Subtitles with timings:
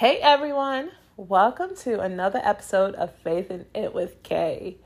[0.00, 4.78] Hey everyone, welcome to another episode of Faith in It with Kay.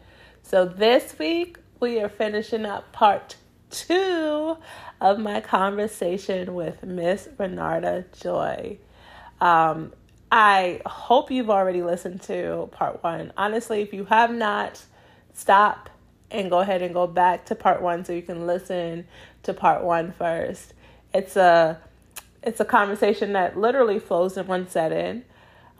[0.43, 3.37] So this week we are finishing up part
[3.71, 4.59] two
[5.01, 8.81] of my conversation with Miss Renarda Joy.
[9.41, 9.93] Um,
[10.33, 13.33] I hope you've already listened to part one.
[13.37, 14.83] Honestly, if you have not,
[15.33, 15.91] stop
[16.33, 19.07] and go ahead and go back to part one so you can listen
[19.45, 20.75] to part one first.
[21.13, 21.81] It's a
[22.45, 25.25] it's a conversation that literally flows in one setting.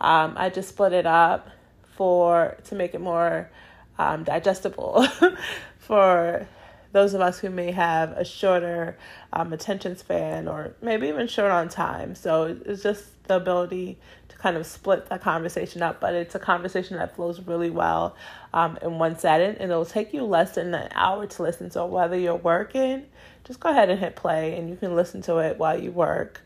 [0.01, 1.49] Um, I just split it up
[1.95, 3.49] for to make it more
[3.97, 5.07] um, digestible
[5.77, 6.47] for
[6.95, 8.97] those of us who may have a shorter
[9.33, 12.15] um, attention span or maybe even short on time.
[12.15, 13.97] So it's just the ability
[14.29, 18.15] to kind of split that conversation up, but it's a conversation that flows really well
[18.53, 21.69] um, in one setting, and it'll take you less than an hour to listen.
[21.69, 23.07] So whether you're working,
[23.43, 26.39] just go ahead and hit play, and you can listen to it while you work.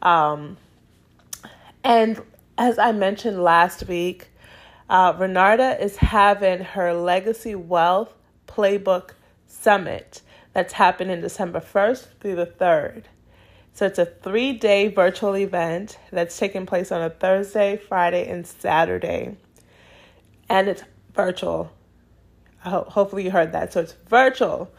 [0.00, 0.56] Um,
[1.84, 2.22] and
[2.56, 4.28] as I mentioned last week,
[4.88, 8.14] uh, Renarda is having her Legacy Wealth
[8.48, 9.10] Playbook
[9.50, 13.04] Summit that's happening December 1st through the 3rd.
[13.72, 18.46] So it's a three day virtual event that's taking place on a Thursday, Friday, and
[18.46, 19.36] Saturday.
[20.48, 20.82] And it's
[21.14, 21.70] virtual.
[22.58, 23.72] Ho- hopefully, you heard that.
[23.72, 24.70] So it's virtual.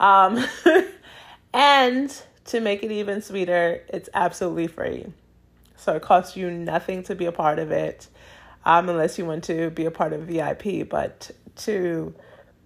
[0.00, 0.44] Um,
[1.54, 5.06] and to make it even sweeter, it's absolutely free.
[5.76, 8.08] So it costs you nothing to be a part of it,
[8.64, 10.88] um, unless you want to be a part of VIP.
[10.88, 12.14] But to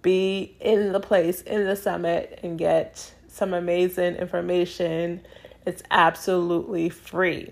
[0.02, 5.20] be in the place, in the summit, and get some amazing information,
[5.66, 7.50] it's absolutely free.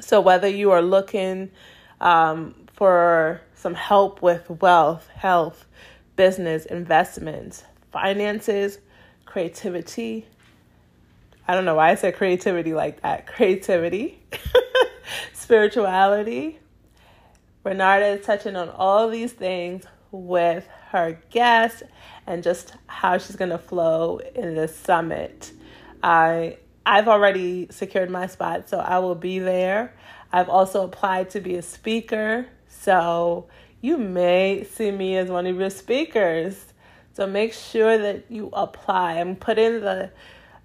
[0.00, 1.50] So whether you are looking
[2.00, 5.66] um, for some help with wealth, health,
[6.16, 8.78] business, investments, finances,
[9.24, 10.26] creativity,
[11.46, 13.26] I don't know why I said creativity like that.
[13.26, 14.20] Creativity,
[15.32, 16.58] spirituality.
[17.64, 21.82] Renarda is touching on all these things with her guests
[22.26, 25.52] and just how she's going to flow in this summit.
[26.02, 29.94] I I've already secured my spot, so I will be there.
[30.32, 33.46] I've also applied to be a speaker, so
[33.80, 36.72] you may see me as one of your speakers.
[37.12, 39.14] So make sure that you apply.
[39.14, 40.10] I'm putting the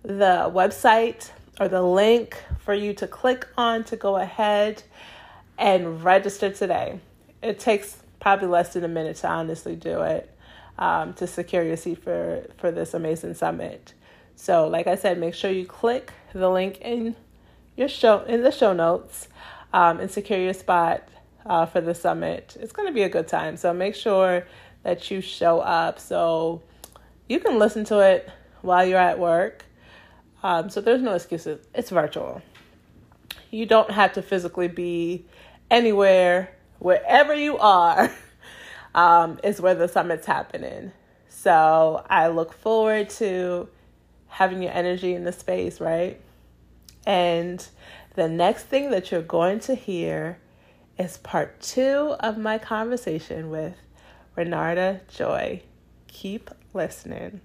[0.04, 4.84] the website or the link for you to click on to go ahead
[5.58, 7.00] and register today.
[7.42, 10.36] It takes probably less than a minute to honestly do it
[10.80, 13.94] um, to secure your seat for, for this amazing summit.
[14.36, 17.16] So, like I said, make sure you click the link in
[17.76, 19.28] your show in the show notes
[19.72, 21.08] um, and secure your spot
[21.46, 22.58] uh, for the summit.
[22.60, 23.58] It's going to be a good time.
[23.58, 24.48] So make sure
[24.82, 26.64] that you show up so
[27.30, 28.28] you can listen to it
[28.64, 29.66] while you're at work
[30.44, 31.66] um, so there's no excuses.
[31.74, 32.42] It's virtual.
[33.50, 35.26] You don't have to physically be
[35.72, 36.54] anywhere.
[36.80, 38.12] Wherever you are
[38.96, 40.92] um, is where the summit's happening.
[41.30, 43.68] So I look forward to
[44.28, 46.20] having your energy in the space, right?
[47.06, 47.66] And
[48.16, 50.40] the next thing that you're going to hear
[50.98, 53.76] is part two of my conversation with
[54.38, 55.64] Renarda Joy.
[56.08, 57.42] Keep listening.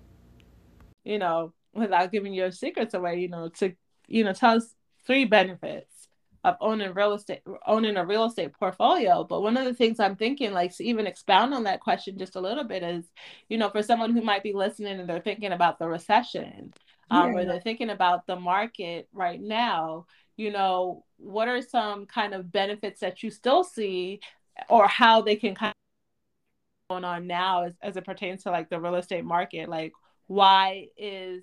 [1.04, 3.72] You know, without giving your secrets away, you know, to
[4.08, 4.74] you know, tell us
[5.06, 5.97] three benefits
[6.48, 10.16] of owning real estate owning a real estate portfolio but one of the things i'm
[10.16, 13.04] thinking like to even expound on that question just a little bit is
[13.48, 16.72] you know for someone who might be listening and they're thinking about the recession
[17.10, 17.38] um, yeah.
[17.38, 20.06] or they're thinking about the market right now
[20.37, 24.20] you know what are some kind of benefits that you still see
[24.69, 28.70] or how they can kind of going on now as, as it pertains to like
[28.70, 29.92] the real estate market like
[30.26, 31.42] why is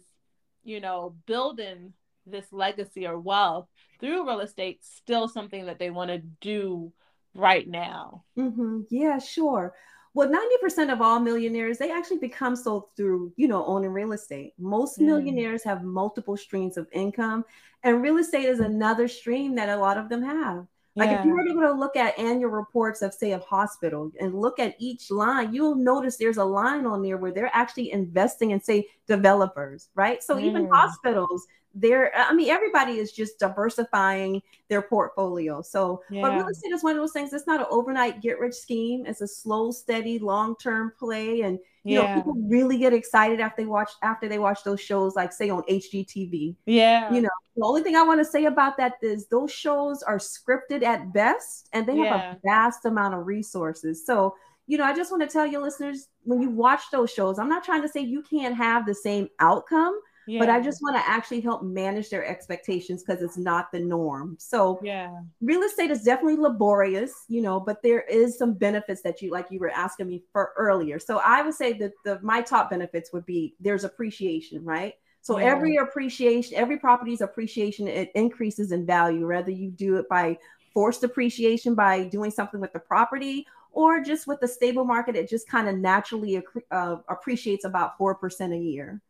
[0.65, 1.93] you know, building
[2.25, 3.67] this legacy or wealth
[3.99, 6.91] through real estate still something that they want to do
[7.33, 8.23] right now?
[8.37, 8.81] Mm-hmm.
[8.89, 9.73] Yeah, sure.
[10.15, 10.31] Well,
[10.63, 14.53] 90% of all millionaires, they actually become so through, you know, owning real estate.
[14.57, 15.07] Most mm.
[15.07, 17.43] millionaires have multiple streams of income,
[17.83, 20.65] and real estate is another stream that a lot of them have.
[20.95, 21.19] Like yeah.
[21.19, 24.59] if you were able to look at annual reports of, say, a hospital and look
[24.59, 28.61] at each line, you'll notice there's a line on there where they're actually investing in,
[28.61, 30.23] say, developers, right?
[30.23, 30.43] So mm.
[30.43, 31.45] even hospitals,
[31.75, 35.61] they're, I mean, everybody is just diversifying their portfolio.
[35.61, 36.21] So, yeah.
[36.21, 37.33] but real estate is one of those things.
[37.33, 39.05] It's not an overnight get rich scheme.
[39.05, 42.15] It's a slow, steady, long term play, and you yeah.
[42.15, 45.49] know people really get excited after they watch after they watch those shows like say
[45.49, 49.27] on hgtv yeah you know the only thing i want to say about that is
[49.27, 52.33] those shows are scripted at best and they have yeah.
[52.33, 54.35] a vast amount of resources so
[54.67, 57.49] you know i just want to tell your listeners when you watch those shows i'm
[57.49, 60.39] not trying to say you can't have the same outcome Yeah.
[60.39, 64.37] But I just want to actually help manage their expectations because it's not the norm.
[64.39, 65.11] So yeah,
[65.41, 69.47] real estate is definitely laborious, you know, but there is some benefits that you like
[69.51, 70.99] you were asking me for earlier.
[70.99, 74.93] So I would say that the my top benefits would be there's appreciation, right?
[75.21, 75.45] So yeah.
[75.45, 80.37] every appreciation, every property's appreciation, it increases in value, whether you do it by
[80.71, 85.29] forced appreciation by doing something with the property or just with the stable market, it
[85.29, 89.01] just kind of naturally uh, appreciates about 4% a year.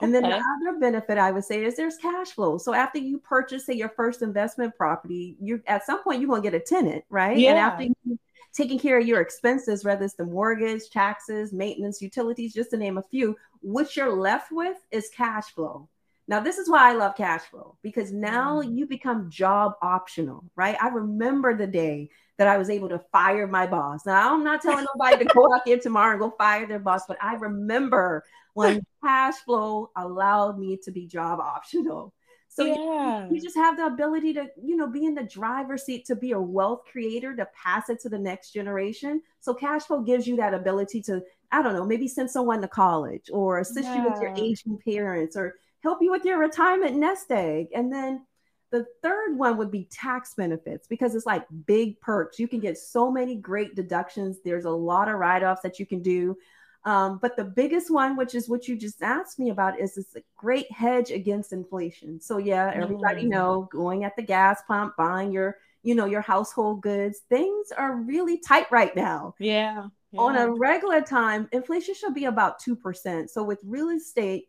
[0.00, 2.56] And then the other benefit I would say is there's cash flow.
[2.58, 6.42] So after you purchase, say, your first investment property, you at some point you're gonna
[6.42, 7.36] get a tenant, right?
[7.36, 7.50] Yeah.
[7.50, 8.18] And after you
[8.52, 12.98] taking care of your expenses, whether it's the mortgage, taxes, maintenance, utilities, just to name
[12.98, 15.88] a few, what you're left with is cash flow.
[16.28, 18.76] Now, this is why I love cash flow because now mm.
[18.76, 20.76] you become job optional, right?
[20.80, 24.04] I remember the day that I was able to fire my boss.
[24.04, 27.02] Now, I'm not telling nobody to go out there tomorrow and go fire their boss,
[27.08, 28.24] but I remember
[28.58, 32.12] when cash flow allowed me to be job optional.
[32.48, 33.28] So yeah.
[33.28, 36.16] you, you, just have the ability to, you know, be in the driver's seat to
[36.16, 39.22] be a wealth creator, to pass it to the next generation.
[39.38, 41.22] So cash flow gives you that ability to,
[41.52, 44.02] I don't know, maybe send someone to college or assist yeah.
[44.02, 47.68] you with your aging parents or help you with your retirement nest egg.
[47.72, 48.26] And then
[48.72, 52.40] the third one would be tax benefits because it's like big perks.
[52.40, 54.38] You can get so many great deductions.
[54.44, 56.36] There's a lot of write offs that you can do.
[56.84, 60.16] Um, but the biggest one, which is what you just asked me about, is this
[60.16, 62.20] a great hedge against inflation.
[62.20, 63.30] So yeah, everybody mm.
[63.30, 67.96] know going at the gas pump, buying your, you know, your household goods, things are
[67.96, 69.34] really tight right now.
[69.38, 69.88] Yeah.
[70.12, 70.20] yeah.
[70.20, 73.30] On a regular time, inflation should be about two percent.
[73.30, 74.48] So with real estate,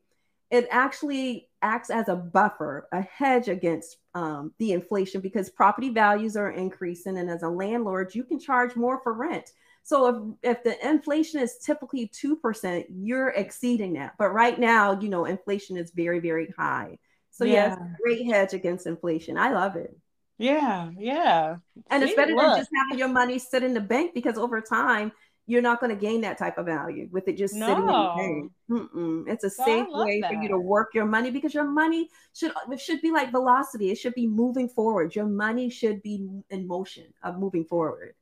[0.51, 6.35] it actually acts as a buffer, a hedge against um, the inflation because property values
[6.35, 7.17] are increasing.
[7.17, 9.51] And as a landlord, you can charge more for rent.
[9.83, 14.13] So if, if the inflation is typically 2%, you're exceeding that.
[14.17, 16.99] But right now, you know, inflation is very, very high.
[17.31, 17.69] So yeah.
[17.69, 19.37] yes, great hedge against inflation.
[19.37, 19.95] I love it.
[20.37, 21.57] Yeah, yeah.
[21.89, 22.45] And See, it's better look.
[22.45, 25.11] than just having your money sit in the bank because over time
[25.49, 27.67] you're not going to gain that type of value with it just no.
[27.67, 28.51] sitting in the bank.
[28.69, 29.27] Mm-mm.
[29.27, 30.31] It's a safe way that.
[30.31, 33.89] for you to work your money because your money should it should be like velocity.
[33.89, 35.15] It should be moving forward.
[35.15, 38.13] Your money should be in motion of moving forward.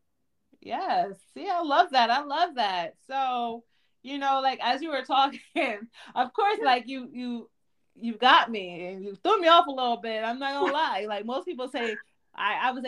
[0.68, 1.16] Yes.
[1.34, 2.10] See, I love that.
[2.10, 2.96] I love that.
[3.08, 3.64] So,
[4.04, 5.40] you know, like as you were talking,
[6.16, 7.50] of course, like you you
[7.96, 10.24] you got me and you threw me off a little bit.
[10.24, 11.06] I'm not gonna lie.
[11.08, 12.00] Like most people say,
[12.36, 12.84] I I was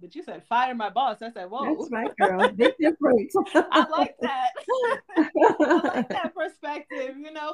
[0.00, 1.22] but you said fire my boss.
[1.22, 1.76] I said, whoa.
[1.76, 2.48] That's right, girl.
[2.50, 3.34] Big difference.
[3.54, 4.50] I like that.
[5.16, 7.52] I like that perspective, you know,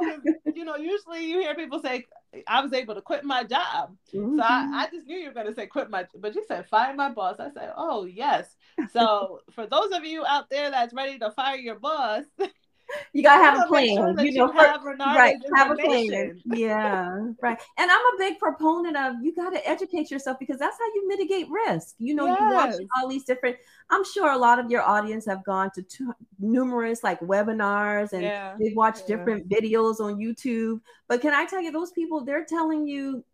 [0.54, 2.04] you know, usually you hear people say,
[2.46, 3.96] I was able to quit my job.
[4.14, 4.36] Mm-hmm.
[4.38, 4.74] So I, mm-hmm.
[4.74, 7.10] I just knew you were going to say quit my, but you said fire my
[7.10, 7.36] boss.
[7.40, 8.56] I said, oh, yes.
[8.92, 12.24] So for those of you out there that's ready to fire your boss,
[13.12, 13.96] you gotta have a plan.
[13.96, 15.36] Sure you know, you have right?
[15.54, 16.40] Have a plan.
[16.46, 17.58] Yeah, right.
[17.78, 21.08] And I'm a big proponent of you got to educate yourself because that's how you
[21.08, 21.94] mitigate risk.
[21.98, 22.38] You know, yes.
[22.40, 23.56] you watch all these different.
[23.90, 26.04] I'm sure a lot of your audience have gone to t-
[26.38, 28.54] numerous like webinars and yeah.
[28.58, 29.16] they've watched yeah.
[29.16, 30.80] different videos on YouTube.
[31.08, 33.24] But can I tell you, those people they're telling you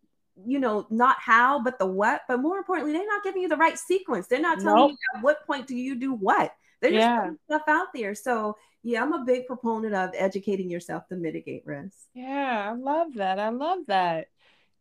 [0.45, 2.21] you know, not how, but the what.
[2.27, 4.27] But more importantly, they're not giving you the right sequence.
[4.27, 4.91] They're not telling nope.
[4.91, 6.53] you at what point do you do what.
[6.83, 7.29] They're just yeah.
[7.45, 8.13] stuff out there.
[8.13, 11.97] So yeah, I'm a big proponent of educating yourself to mitigate risk.
[12.13, 13.39] Yeah, I love that.
[13.39, 14.27] I love that.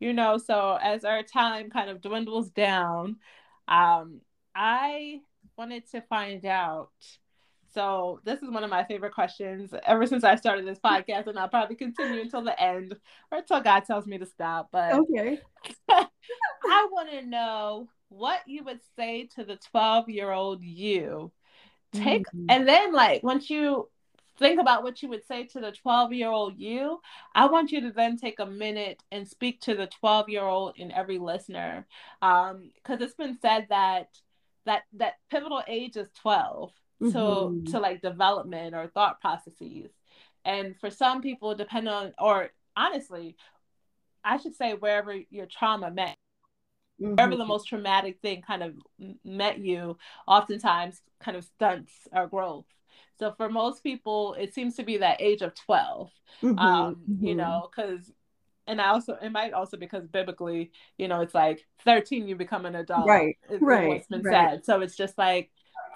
[0.01, 3.19] You know, so as our time kind of dwindles down,
[3.69, 4.21] um,
[4.53, 5.21] I
[5.57, 6.91] wanted to find out.
[7.73, 11.39] So this is one of my favorite questions ever since I started this podcast, and
[11.39, 12.97] I'll probably continue until the end
[13.31, 14.71] or until God tells me to stop.
[14.73, 15.39] But okay,
[15.89, 21.31] I want to know what you would say to the 12 year old you
[21.93, 22.47] take mm-hmm.
[22.49, 23.89] and then like once you
[24.39, 27.01] think about what you would say to the 12 year old you
[27.35, 30.75] i want you to then take a minute and speak to the 12 year old
[30.77, 31.87] in every listener
[32.23, 34.09] um because it's been said that
[34.65, 36.73] that that pivotal age is 12
[37.03, 37.65] mm-hmm.
[37.65, 39.91] to to like development or thought processes
[40.45, 43.37] and for some people depending on or honestly
[44.25, 46.17] i should say wherever your trauma met
[47.03, 47.15] mm-hmm.
[47.15, 48.75] wherever the most traumatic thing kind of
[49.25, 52.67] met you, oftentimes kind of stunts our growth.
[53.19, 56.11] So for most people, it seems to be that age of 12,
[56.43, 56.59] mm-hmm.
[56.59, 57.27] Um, mm-hmm.
[57.27, 58.11] you know, because,
[58.67, 62.67] and I also, it might also because biblically, you know, it's like 13, you become
[62.67, 63.07] an adult.
[63.07, 63.37] Right.
[63.61, 63.89] right.
[63.89, 64.51] What's been right.
[64.51, 64.65] said.
[64.65, 65.51] So it's just like,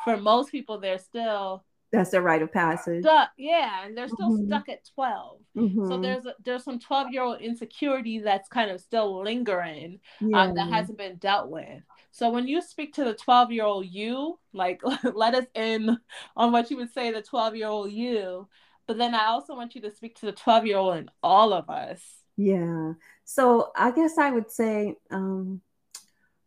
[0.04, 3.02] for most people, they're still that's the rite of passage.
[3.02, 4.46] Stuck, yeah, and they're still mm-hmm.
[4.46, 5.38] stuck at 12.
[5.56, 5.88] Mm-hmm.
[5.88, 10.42] So there's a, there's some 12 year old insecurity that's kind of still lingering yeah.
[10.42, 11.82] um, that hasn't been dealt with.
[12.10, 14.80] So when you speak to the 12 year old you, like
[15.14, 15.96] let us in
[16.36, 18.48] on what you would say the 12 year old you.
[18.86, 21.52] but then I also want you to speak to the 12 year old in all
[21.52, 22.02] of us.
[22.36, 22.92] Yeah.
[23.24, 25.60] So I guess I would say, um,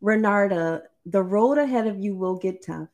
[0.03, 2.87] Renarda, the road ahead of you will get tough.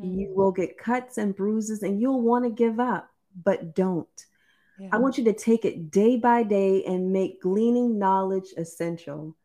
[0.00, 0.18] Mm-hmm.
[0.18, 3.10] You will get cuts and bruises, and you'll want to give up,
[3.44, 4.08] but don't.
[4.78, 4.88] Yeah.
[4.92, 9.36] I want you to take it day by day and make gleaning knowledge essential.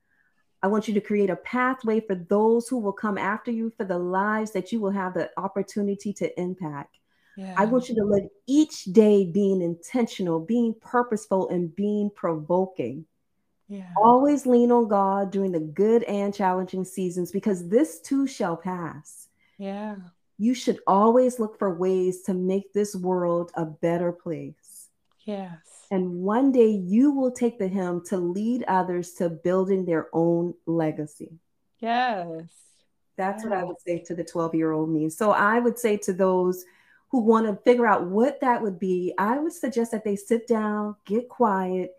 [0.63, 3.83] I want you to create a pathway for those who will come after you for
[3.83, 6.97] the lives that you will have the opportunity to impact.
[7.37, 7.53] Yeah.
[7.57, 13.05] I want you to live each day being intentional, being purposeful, and being provoking.
[13.67, 13.89] Yeah.
[13.97, 19.27] Always lean on God during the good and challenging seasons because this too shall pass.
[19.57, 19.95] Yeah.
[20.37, 24.89] You should always look for ways to make this world a better place.
[25.23, 25.57] Yes.
[25.91, 30.53] And one day you will take the hymn to lead others to building their own
[30.65, 31.39] legacy.
[31.79, 32.47] Yes.
[33.17, 33.49] That's yes.
[33.49, 35.09] what I would say to the 12 year old me.
[35.09, 36.65] So I would say to those
[37.09, 40.47] who want to figure out what that would be, I would suggest that they sit
[40.47, 41.91] down, get quiet,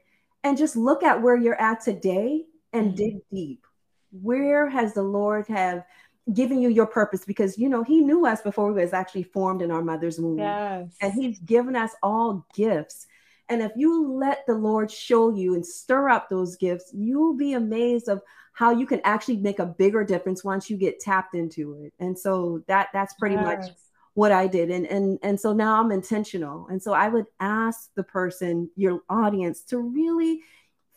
[0.44, 2.96] and just look at where you're at today and mm-hmm.
[2.96, 3.66] dig deep.
[4.10, 5.84] Where has the Lord have
[6.32, 7.24] given you your purpose?
[7.24, 10.38] Because you know He knew us before we was actually formed in our mother's womb,
[10.38, 10.88] yes.
[11.00, 13.06] and He's given us all gifts.
[13.48, 17.52] And if you let the Lord show you and stir up those gifts, you'll be
[17.52, 18.20] amazed of
[18.52, 21.92] how you can actually make a bigger difference once you get tapped into it.
[22.00, 23.44] And so that that's pretty yes.
[23.44, 23.70] much
[24.14, 24.70] what I did.
[24.70, 26.66] And and and so now I'm intentional.
[26.68, 30.40] And so I would ask the person, your audience, to really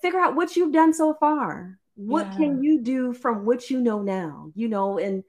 [0.01, 1.77] figure out what you've done so far.
[1.99, 2.37] What yeah.
[2.37, 4.53] can you do from what you know now?
[4.55, 5.25] You know, and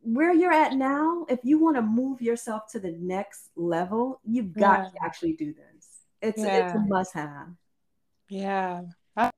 [0.00, 4.52] where you're at now, if you want to move yourself to the next level, you've
[4.52, 4.88] got yeah.
[4.88, 6.00] to actually do this.
[6.20, 6.66] It's yeah.
[6.66, 7.50] it's a must have.
[8.28, 8.82] Yeah.
[9.16, 9.30] I,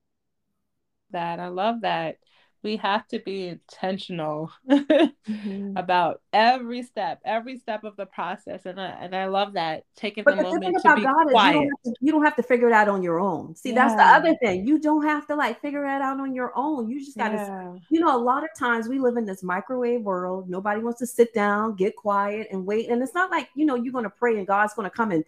[1.11, 2.17] that I love that
[2.63, 5.73] we have to be intentional mm-hmm.
[5.77, 10.25] about every step, every step of the process, and I, and I love that taking
[10.25, 11.55] but the, the moment to be God quiet.
[11.55, 13.57] You don't, to, you don't, have to figure it out on your own.
[13.57, 13.77] See, yeah.
[13.77, 14.67] that's the other thing.
[14.67, 16.91] You don't have to like figure it out on your own.
[16.91, 17.75] You just got to, yeah.
[17.91, 20.51] you know, a lot of times we live in this microwave world.
[20.51, 22.91] Nobody wants to sit down, get quiet, and wait.
[22.91, 25.13] And it's not like you know you're going to pray and God's going to come
[25.13, 25.25] and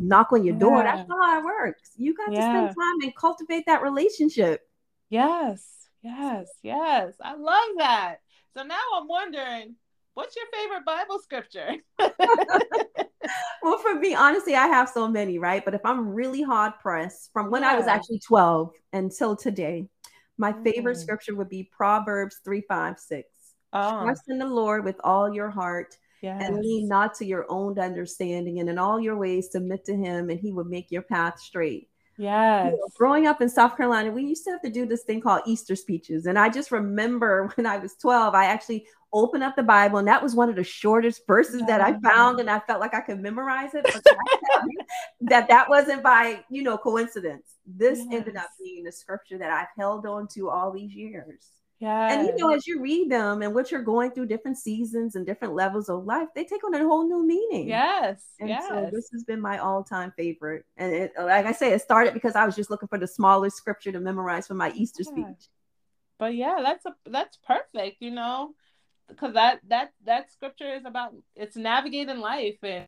[0.00, 0.78] knock on your door.
[0.78, 0.96] Yeah.
[0.96, 1.90] That's not how it works.
[1.96, 4.60] You got to spend time and cultivate that relationship.
[5.08, 5.81] Yes.
[6.02, 7.14] Yes, yes.
[7.22, 8.16] I love that.
[8.56, 9.76] So now I'm wondering,
[10.14, 11.76] what's your favorite Bible scripture?
[13.62, 15.64] well, for me, honestly, I have so many, right?
[15.64, 17.72] But if I'm really hard pressed from when yeah.
[17.72, 19.88] I was actually 12 until today,
[20.38, 21.00] my favorite mm.
[21.00, 23.28] scripture would be Proverbs 3 5 6.
[23.74, 24.02] Oh.
[24.02, 26.42] Trust in the Lord with all your heart yes.
[26.44, 30.30] and lean not to your own understanding, and in all your ways submit to him,
[30.30, 31.88] and he will make your path straight.
[32.22, 32.70] Yes.
[32.70, 35.20] You know, growing up in South Carolina, we used to have to do this thing
[35.20, 36.26] called Easter speeches.
[36.26, 40.06] And I just remember when I was 12, I actually opened up the Bible, and
[40.06, 43.00] that was one of the shortest verses that I found, and I felt like I
[43.00, 43.84] could memorize it.
[43.84, 44.06] But
[45.22, 47.56] that that wasn't by you know coincidence.
[47.66, 48.08] This yes.
[48.10, 51.48] ended up being the scripture that I've held on to all these years.
[51.82, 52.12] Yeah.
[52.12, 55.26] And you know, as you read them and what you're going through different seasons and
[55.26, 57.66] different levels of life, they take on a whole new meaning.
[57.66, 58.22] Yes.
[58.38, 58.68] And yes.
[58.68, 60.64] so this has been my all-time favorite.
[60.76, 63.56] And it, like I say, it started because I was just looking for the smallest
[63.56, 65.10] scripture to memorize for my Easter yeah.
[65.10, 65.48] speech.
[66.20, 68.54] But yeah, that's a that's perfect, you know,
[69.08, 72.86] because that that that scripture is about it's navigating life and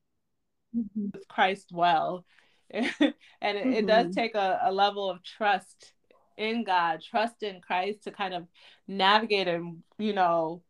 [0.73, 1.07] mm-hmm.
[1.13, 2.25] with Christ well.
[2.71, 3.03] and it,
[3.43, 3.73] mm-hmm.
[3.73, 4.13] it, does mm-hmm.
[4.13, 5.94] take a, a level of trust
[6.37, 8.47] in God, trust in Christ to kind of
[8.87, 10.63] navigate and, you know,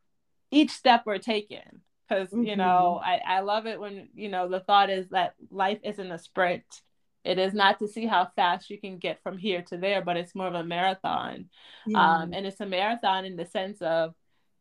[0.51, 1.81] each step we're taking.
[2.09, 2.45] Because, mm-hmm.
[2.45, 6.13] you know, I, I love it when, you know, the thought is that life isn't
[6.13, 6.65] a sprint.
[7.25, 10.19] It is not to see how fast you can get from here to there, but
[10.19, 11.49] it's more of a marathon.
[11.87, 12.19] Yeah.
[12.19, 14.15] Um, and it's a marathon in the sense of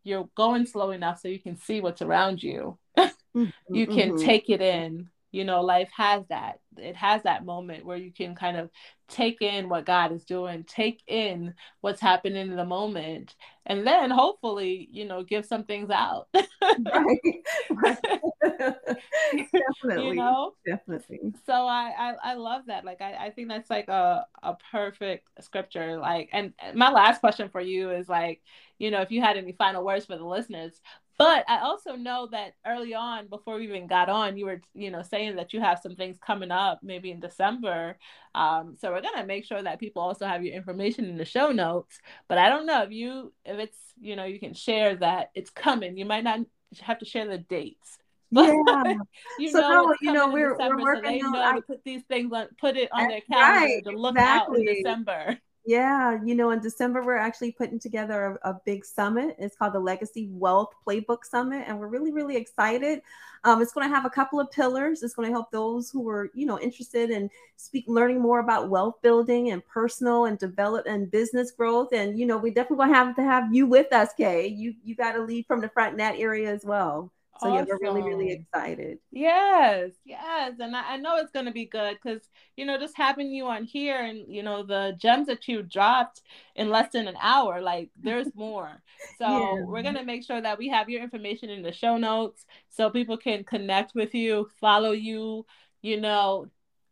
[0.04, 2.78] you're going slow enough so you can see what's around you.
[2.98, 3.46] mm-hmm.
[3.70, 4.26] You can mm-hmm.
[4.26, 8.36] take it in you know life has that it has that moment where you can
[8.36, 8.70] kind of
[9.10, 13.36] take in what god is doing take in what's happening in the moment
[13.66, 16.28] and then hopefully you know give some things out.
[16.86, 17.44] Right,
[17.84, 17.98] right.
[18.42, 20.54] definitely you know?
[20.66, 21.20] Definitely.
[21.46, 22.86] So I, I i love that.
[22.86, 25.98] Like i i think that's like a a perfect scripture.
[25.98, 28.42] Like and my last question for you is like
[28.80, 30.82] you know if you had any final words for the listeners
[31.18, 34.90] but I also know that early on, before we even got on, you were, you
[34.90, 37.98] know, saying that you have some things coming up, maybe in December.
[38.34, 41.52] Um, so we're gonna make sure that people also have your information in the show
[41.52, 42.00] notes.
[42.28, 45.52] But I don't know if you, if it's, you know, you can share that it's
[45.52, 45.98] coming.
[45.98, 46.40] You might not
[46.82, 48.00] have to share the dates.
[48.32, 48.96] yeah.
[49.38, 51.62] you so know, no, you know, we're, December, we're working so they know I, to
[51.62, 54.62] put these things on, put it on their calendar right, to look exactly.
[54.62, 55.38] out in December.
[55.66, 59.38] Yeah, you know, in December we're actually putting together a, a, big summit.
[59.40, 63.02] It's called the Legacy Wealth Playbook Summit, and we're really, really excited.
[63.46, 65.04] Um, it's going to have a couple of pillars.
[65.04, 68.70] It's going to help those who are, you know, interested in speak, learning more about
[68.70, 71.94] wealth building and personal and develop and business growth.
[71.94, 74.48] And you know, we definitely going to have to have you with us, Kay.
[74.48, 77.13] You you got to lead from the front in that area as well.
[77.40, 77.66] So awesome.
[77.68, 79.00] yeah, we're really, really excited.
[79.12, 80.54] Yes, yes.
[80.60, 82.22] And I, I know it's gonna be good because
[82.56, 86.22] you know, just having you on here and you know, the gems that you dropped
[86.56, 88.82] in less than an hour, like there's more.
[89.18, 89.64] So yeah.
[89.66, 93.18] we're gonna make sure that we have your information in the show notes so people
[93.18, 95.46] can connect with you, follow you,
[95.82, 96.48] you know,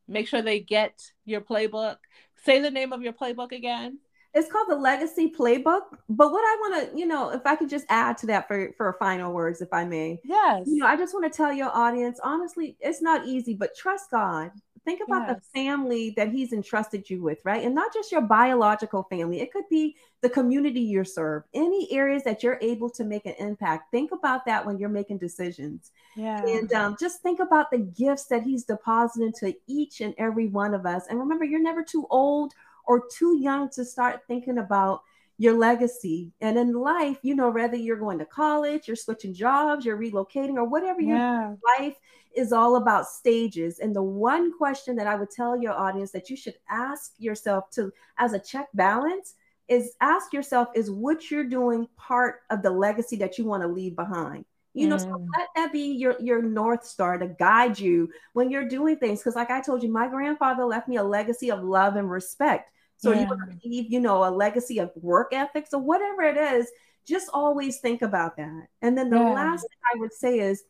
[0.08, 1.98] make sure they get your playbook.
[2.44, 4.00] Say the name of your playbook again
[4.34, 7.70] it's called the legacy playbook but what i want to you know if i could
[7.70, 10.20] just add to that for for final words if i may.
[10.24, 10.64] Yes.
[10.68, 14.12] You know i just want to tell your audience honestly it's not easy but trust
[14.12, 14.52] god.
[14.84, 15.36] Think about yes.
[15.36, 17.64] the family that he's entrusted you with right?
[17.64, 19.40] And not just your biological family.
[19.40, 21.44] It could be the community you serve.
[21.54, 25.20] Any areas that you're able to make an impact think about that when you're making
[25.20, 25.92] decisions.
[26.16, 26.44] Yeah.
[26.44, 30.74] And um, just think about the gifts that he's deposited to each and every one
[30.74, 31.06] of us.
[31.10, 32.54] And remember you're never too old
[32.86, 35.02] or too young to start thinking about
[35.38, 36.32] your legacy.
[36.40, 40.56] And in life, you know, whether you're going to college, you're switching jobs, you're relocating,
[40.56, 41.50] or whatever yeah.
[41.50, 41.96] your life
[42.36, 43.80] is all about stages.
[43.80, 47.70] And the one question that I would tell your audience that you should ask yourself
[47.72, 49.36] to as a check balance
[49.68, 53.68] is ask yourself is what you're doing part of the legacy that you want to
[53.68, 55.02] leave behind you know, mm.
[55.02, 59.20] so let that be your your north star to guide you when you're doing things.
[59.20, 62.72] Because, like I told you, my grandfather left me a legacy of love and respect.
[62.98, 63.28] So yeah.
[63.30, 66.70] you leave, you know, a legacy of work ethics or whatever it is.
[67.06, 68.68] Just always think about that.
[68.82, 69.34] And then the yeah.
[69.34, 70.64] last thing I would say is,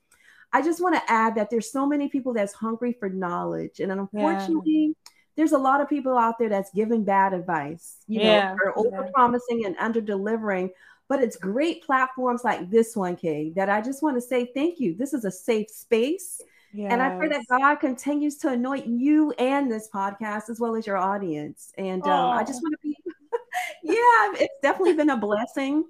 [0.53, 3.91] I just want to add that there's so many people that's hungry for knowledge, and
[3.91, 4.88] unfortunately.
[4.88, 5.12] Yeah.
[5.38, 9.10] There's a lot of people out there that's giving bad advice, you know, or over
[9.13, 10.72] promising and under delivering
[11.12, 14.80] but it's great platforms like this one, Kay, that I just want to say thank
[14.80, 14.96] you.
[14.96, 16.39] This is a safe space.
[16.72, 16.89] Yes.
[16.89, 20.88] And I pray that God continues to anoint you and this podcast as well as
[20.88, 21.74] your audience.
[21.77, 22.96] And um, I just want to be,
[23.84, 25.84] yeah, it's definitely been a blessing.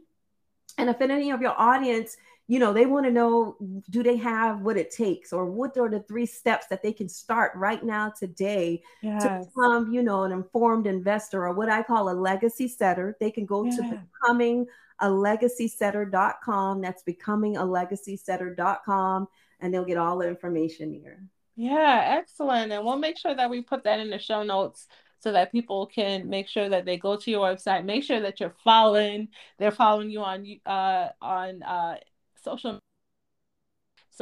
[0.80, 2.18] And if any of your audience,
[2.52, 3.56] you know, they want to know
[3.90, 7.08] do they have what it takes or what are the three steps that they can
[7.08, 9.24] start right now today yes.
[9.24, 13.32] to become, you know, an informed investor or what I call a legacy setter, they
[13.32, 13.78] can go yeah.
[13.78, 14.66] to becoming
[15.00, 16.82] a legacysetter.com.
[16.82, 19.28] That's becoming a legacysetter.com,
[19.62, 21.24] and they'll get all the information here.
[21.56, 22.74] Yeah, excellent.
[22.74, 25.86] And we'll make sure that we put that in the show notes so that people
[25.86, 29.72] can make sure that they go to your website, make sure that you're following, they're
[29.72, 31.96] following you on uh on uh
[32.44, 32.80] social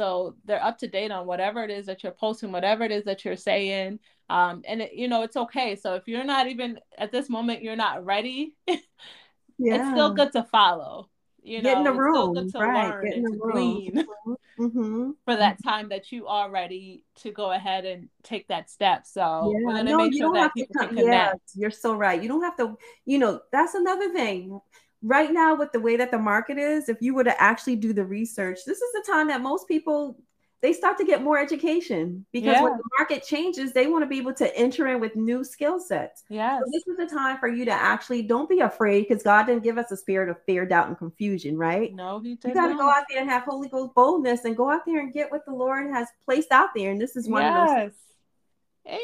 [0.00, 3.04] so they're up to date on whatever it is that you're posting, whatever it is
[3.04, 3.98] that you're saying.
[4.30, 5.76] Um, and it, you know, it's okay.
[5.76, 8.76] So if you're not even at this moment, you're not ready, yeah.
[9.58, 11.10] it's still good to follow.
[11.42, 12.88] You know, get in the room, to right.
[12.88, 14.04] learn and to glean
[14.58, 15.10] mm-hmm.
[15.24, 15.68] for that mm-hmm.
[15.68, 19.06] time that you are ready to go ahead and take that step.
[19.06, 19.82] So yeah.
[19.82, 21.40] no, make sure that people come, can connect.
[21.54, 22.22] Yeah, you're so right.
[22.22, 24.60] You don't have to, you know, that's another thing.
[25.02, 27.92] Right now, with the way that the market is, if you were to actually do
[27.92, 30.16] the research, this is the time that most people
[30.62, 32.62] they start to get more education because yeah.
[32.62, 35.80] when the market changes, they want to be able to enter in with new skill
[35.80, 36.24] sets.
[36.28, 36.58] Yeah.
[36.58, 39.62] So this is the time for you to actually don't be afraid because God didn't
[39.62, 41.94] give us a spirit of fear, doubt, and confusion, right?
[41.94, 44.54] No, He did You got to go out there and have Holy Ghost boldness and
[44.56, 46.90] go out there and get what the Lord has placed out there.
[46.90, 47.70] And this is one yes.
[47.70, 47.92] of those.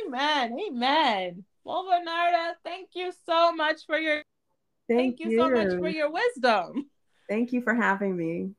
[0.06, 0.58] Amen.
[0.68, 1.44] Amen.
[1.64, 4.22] Well, Renarda, thank you so much for your
[4.88, 5.30] thank, thank you.
[5.30, 6.90] you so much for your wisdom.
[7.28, 8.50] Thank you for having me.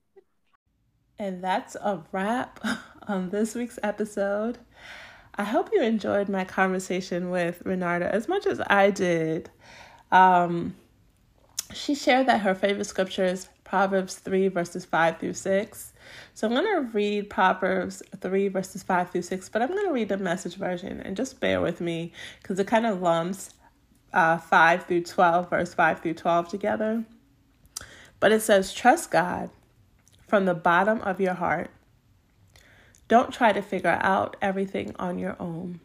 [1.20, 2.60] And that's a wrap
[3.08, 4.60] on this week's episode.
[5.36, 9.50] I hope you enjoyed my conversation with Renarda as much as I did.
[10.12, 10.76] Um,
[11.74, 15.94] she shared that her favorite scripture is Proverbs 3, verses 5 through 6.
[16.34, 19.92] So I'm going to read Proverbs 3, verses 5 through 6, but I'm going to
[19.92, 23.50] read the message version and just bear with me because it kind of lumps
[24.14, 27.06] uh, 5 through 12, verse 5 through 12 together.
[28.20, 29.50] But it says, Trust God
[30.28, 31.70] from the bottom of your heart.
[33.08, 35.80] Don't try to figure out everything on your own.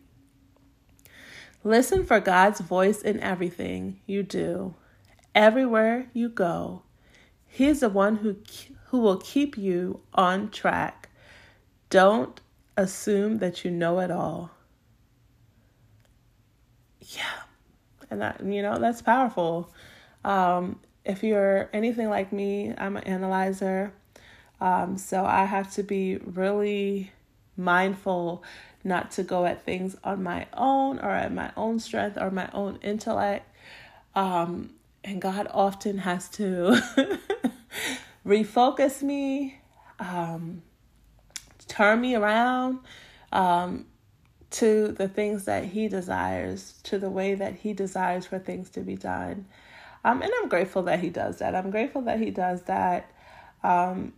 [1.65, 4.75] Listen for God's voice in everything you do.
[5.35, 6.83] Everywhere you go,
[7.47, 8.37] He's the one who,
[8.87, 11.11] who will keep you on track.
[11.91, 12.41] Don't
[12.77, 14.51] assume that you know it all.
[17.01, 17.43] Yeah.
[18.12, 19.72] And that, you know, that's powerful.
[20.22, 23.94] Um, if you're anything like me, I'm an analyzer.
[24.61, 27.11] Um, so I have to be really
[27.57, 28.44] mindful
[28.85, 32.51] not to go at things on my own or at my own strength or my
[32.53, 33.48] own intellect.
[34.14, 36.79] Um, and God often has to
[38.27, 39.59] refocus me,
[39.98, 40.62] um,
[41.66, 42.81] turn me around
[43.33, 43.87] um,
[44.53, 48.81] to the things that He desires, to the way that He desires for things to
[48.81, 49.47] be done.
[50.05, 51.55] Um, and I'm grateful that He does that.
[51.55, 53.11] I'm grateful that He does that
[53.62, 54.12] um,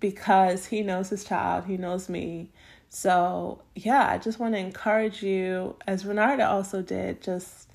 [0.00, 2.50] because He knows His child, He knows me.
[2.88, 7.70] So, yeah, I just want to encourage you, as Renarda also did, just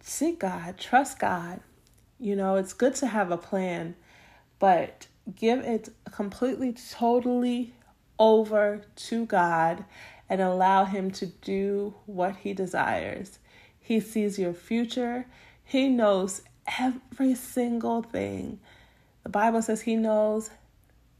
[0.00, 1.60] seek God, trust God.
[2.20, 3.96] You know, it's good to have a plan,
[4.58, 7.72] but give it completely, totally
[8.18, 9.84] over to God
[10.28, 13.38] and allow Him to do what He desires.
[13.78, 15.26] He sees your future,
[15.64, 16.42] He knows
[16.78, 18.60] every single thing.
[19.22, 20.50] The Bible says He knows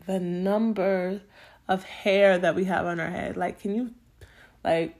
[0.07, 1.21] the number
[1.69, 3.37] of hair that we have on our head.
[3.37, 3.90] Like, can you,
[4.62, 4.97] like,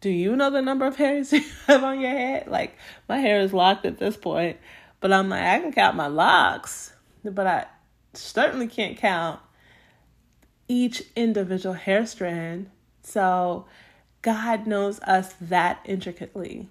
[0.00, 2.48] do you know the number of hairs you have on your head?
[2.48, 2.76] Like,
[3.08, 4.58] my hair is locked at this point,
[5.00, 6.92] but I'm like, I can count my locks,
[7.24, 7.66] but I
[8.14, 9.40] certainly can't count
[10.68, 12.70] each individual hair strand.
[13.06, 13.66] So,
[14.22, 16.68] God knows us that intricately.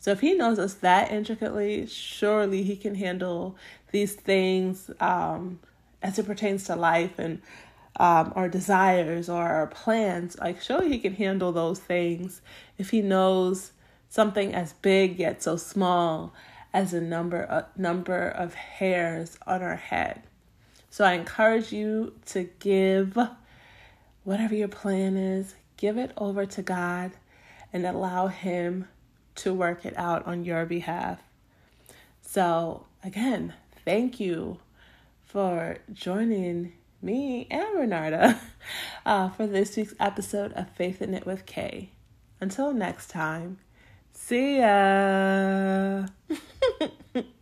[0.00, 3.56] So, if He knows us that intricately, surely He can handle
[3.92, 5.60] these things um,
[6.02, 7.40] as it pertains to life and
[8.00, 10.36] um, our desires or our plans.
[10.38, 12.42] Like, surely He can handle those things
[12.78, 13.70] if He knows
[14.08, 16.32] something as big yet so small
[16.74, 20.22] as a number a number of hairs on our head.
[20.90, 23.16] So I encourage you to give
[24.24, 27.12] whatever your plan is, give it over to God
[27.72, 28.88] and allow Him
[29.36, 31.20] to work it out on your behalf.
[32.22, 34.58] So, again, thank you
[35.24, 38.38] for joining me and Renarda
[39.06, 41.90] uh, for this week's episode of Faith in It with Kay.
[42.40, 43.58] Until next time,
[44.12, 46.06] see ya.